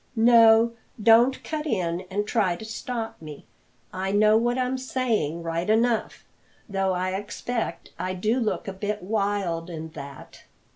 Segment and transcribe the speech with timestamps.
[0.15, 3.45] No, don't cut in and try to stop me
[3.93, 6.25] I know what I'm saying right enough,
[6.67, 10.45] though I expect I do look a bit wild and that.